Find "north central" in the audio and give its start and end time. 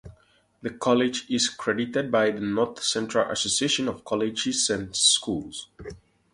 2.39-3.29